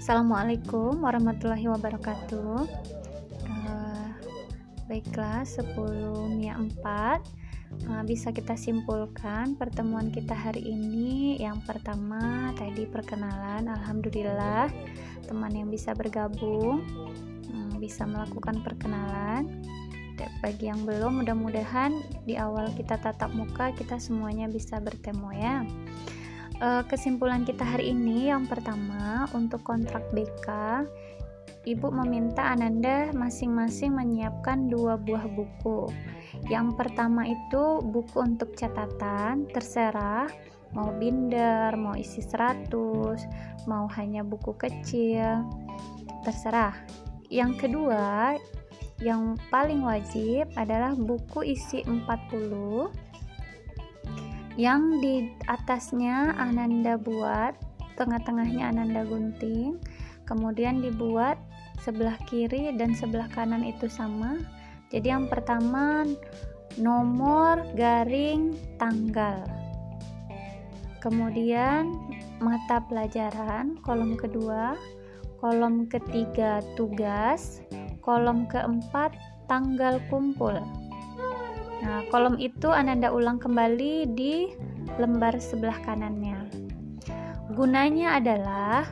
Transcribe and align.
Assalamualaikum 0.00 1.04
warahmatullahi 1.04 1.68
wabarakatuh. 1.68 2.64
Uh, 3.44 4.08
baiklah, 4.88 5.44
10 5.44 5.76
Mia 6.40 6.56
4 6.56 7.20
uh, 7.84 8.02
bisa 8.08 8.32
kita 8.32 8.56
simpulkan 8.56 9.60
pertemuan 9.60 10.08
kita 10.08 10.32
hari 10.32 10.64
ini. 10.64 11.36
Yang 11.36 11.68
pertama 11.68 12.48
tadi 12.56 12.88
perkenalan, 12.88 13.68
alhamdulillah 13.68 14.72
teman 15.28 15.52
yang 15.52 15.68
bisa 15.68 15.92
bergabung 15.92 16.80
um, 17.52 17.72
bisa 17.76 18.08
melakukan 18.08 18.64
perkenalan. 18.64 19.52
Bagi 20.40 20.72
yang 20.72 20.88
belum, 20.88 21.20
mudah-mudahan 21.20 22.24
di 22.24 22.40
awal 22.40 22.72
kita 22.72 22.96
tatap 22.96 23.36
muka 23.36 23.76
kita 23.76 24.00
semuanya 24.00 24.48
bisa 24.48 24.80
bertemu 24.80 25.28
ya 25.36 25.60
uh, 26.60 26.82
kesimpulan 26.86 27.42
kita 27.42 27.64
hari 27.64 27.90
ini 27.90 28.28
yang 28.28 28.44
pertama 28.46 29.26
untuk 29.34 29.64
kontrak 29.64 30.04
BK 30.12 30.48
Ibu 31.60 31.92
meminta 31.92 32.56
Ananda 32.56 33.12
masing-masing 33.12 33.92
menyiapkan 33.92 34.72
dua 34.72 34.96
buah 34.96 35.28
buku. 35.28 35.92
Yang 36.48 36.72
pertama 36.72 37.28
itu 37.28 37.84
buku 37.84 38.16
untuk 38.16 38.56
catatan, 38.56 39.44
terserah 39.52 40.24
mau 40.72 40.88
binder, 40.96 41.74
mau 41.76 41.98
isi 41.98 42.24
100, 42.24 42.72
mau 43.68 43.84
hanya 43.92 44.24
buku 44.24 44.56
kecil, 44.56 45.44
terserah. 46.24 46.72
Yang 47.28 47.66
kedua, 47.66 48.38
yang 49.04 49.36
paling 49.52 49.84
wajib 49.84 50.48
adalah 50.56 50.96
buku 50.96 51.56
isi 51.56 51.84
40 51.84 53.09
yang 54.58 54.98
di 54.98 55.30
atasnya 55.46 56.34
Ananda 56.34 56.98
buat 56.98 57.54
tengah-tengahnya 57.94 58.72
Ananda 58.72 59.06
gunting. 59.06 59.78
Kemudian 60.26 60.82
dibuat 60.82 61.38
sebelah 61.82 62.16
kiri 62.30 62.74
dan 62.74 62.94
sebelah 62.94 63.26
kanan 63.30 63.66
itu 63.66 63.86
sama. 63.90 64.38
Jadi 64.90 65.10
yang 65.10 65.26
pertama 65.30 66.06
nomor 66.78 67.62
garing 67.74 68.54
tanggal. 68.78 69.42
Kemudian 71.02 71.90
mata 72.42 72.82
pelajaran 72.86 73.78
kolom 73.86 74.14
kedua. 74.18 74.74
Kolom 75.38 75.88
ketiga 75.88 76.60
tugas. 76.74 77.62
Kolom 78.00 78.48
keempat 78.48 79.12
tanggal 79.48 79.98
kumpul 80.08 80.56
Nah, 81.80 82.04
kolom 82.12 82.36
itu 82.36 82.68
Ananda 82.68 83.08
ulang 83.08 83.40
kembali 83.40 84.12
di 84.12 84.52
lembar 85.00 85.40
sebelah 85.40 85.80
kanannya. 85.80 86.48
Gunanya 87.56 88.20
adalah 88.20 88.84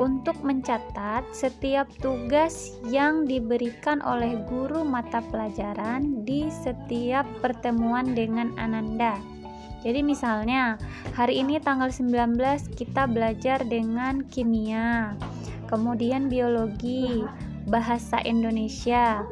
untuk 0.00 0.40
mencatat 0.40 1.28
setiap 1.36 1.84
tugas 2.00 2.72
yang 2.88 3.28
diberikan 3.28 4.00
oleh 4.00 4.40
guru 4.48 4.80
mata 4.82 5.20
pelajaran 5.28 6.24
di 6.24 6.48
setiap 6.48 7.28
pertemuan 7.44 8.16
dengan 8.16 8.56
Ananda. 8.56 9.20
Jadi 9.82 10.00
misalnya, 10.00 10.78
hari 11.12 11.42
ini 11.42 11.58
tanggal 11.58 11.90
19 11.90 12.38
kita 12.78 13.10
belajar 13.10 13.66
dengan 13.66 14.22
kimia, 14.30 15.18
kemudian 15.66 16.30
biologi, 16.30 17.26
bahasa 17.66 18.18
Indonesia. 18.26 19.22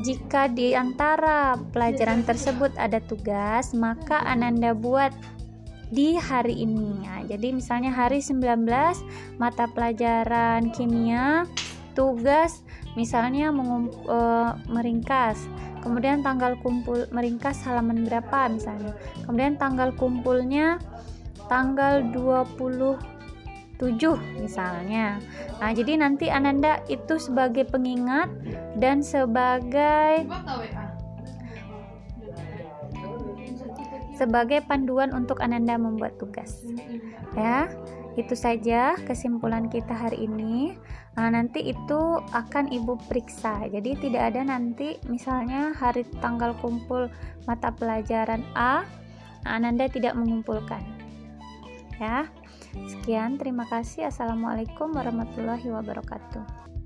Jika 0.00 0.48
di 0.48 0.72
antara 0.72 1.60
pelajaran 1.74 2.24
tersebut 2.24 2.72
ada 2.80 3.02
tugas, 3.04 3.76
maka 3.76 4.24
Ananda 4.24 4.72
buat 4.72 5.12
di 5.90 6.14
hari 6.16 6.64
ini. 6.64 7.02
Nah, 7.02 7.26
jadi 7.26 7.50
misalnya 7.50 7.90
hari 7.90 8.22
19 8.22 8.64
mata 9.36 9.66
pelajaran 9.66 10.70
kimia, 10.70 11.44
tugas 11.98 12.62
misalnya 12.94 13.50
mengup, 13.50 13.92
e, 14.06 14.18
meringkas. 14.70 15.50
Kemudian 15.82 16.22
tanggal 16.22 16.54
kumpul 16.62 17.10
meringkas 17.10 17.60
halaman 17.66 18.06
berapa 18.06 18.52
misalnya. 18.52 18.94
Kemudian 19.26 19.58
tanggal 19.58 19.90
kumpulnya 19.98 20.78
tanggal 21.50 22.06
20 22.14 23.19
7 23.80 24.44
misalnya. 24.44 25.16
Nah, 25.56 25.72
jadi 25.72 25.96
nanti 25.96 26.28
Ananda 26.28 26.84
itu 26.92 27.16
sebagai 27.16 27.64
pengingat 27.64 28.28
dan 28.76 29.00
sebagai 29.00 30.28
sebagai 34.20 34.60
panduan 34.68 35.16
untuk 35.16 35.40
Ananda 35.40 35.80
membuat 35.80 36.20
tugas. 36.20 36.60
Ya, 37.32 37.72
itu 38.20 38.36
saja 38.36 39.00
kesimpulan 39.08 39.72
kita 39.72 39.96
hari 39.96 40.28
ini. 40.28 40.76
Nah, 41.16 41.32
nanti 41.32 41.72
itu 41.72 42.00
akan 42.36 42.68
Ibu 42.68 43.00
periksa. 43.08 43.64
Jadi 43.72 43.96
tidak 43.96 44.36
ada 44.36 44.44
nanti 44.44 45.00
misalnya 45.08 45.72
hari 45.72 46.04
tanggal 46.20 46.52
kumpul 46.60 47.08
mata 47.48 47.72
pelajaran 47.72 48.44
A, 48.52 48.84
Ananda 49.48 49.88
tidak 49.88 50.12
mengumpulkan. 50.20 51.09
Ya. 52.00 52.32
Sekian, 52.88 53.36
terima 53.36 53.68
kasih. 53.68 54.08
Assalamualaikum 54.08 54.88
warahmatullahi 54.96 55.68
wabarakatuh. 55.68 56.79